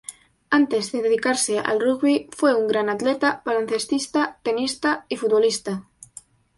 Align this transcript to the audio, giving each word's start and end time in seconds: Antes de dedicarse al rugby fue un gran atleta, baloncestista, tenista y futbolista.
Antes 0.59 0.83
de 0.91 1.03
dedicarse 1.03 1.59
al 1.59 1.79
rugby 1.79 2.27
fue 2.35 2.55
un 2.55 2.67
gran 2.67 2.89
atleta, 2.89 3.43
baloncestista, 3.45 4.39
tenista 4.41 5.05
y 5.09 5.17
futbolista. 5.17 5.83